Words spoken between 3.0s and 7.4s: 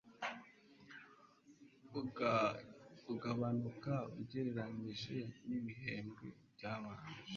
ugabanuka ugereranyije n'ibihembwe byabanje.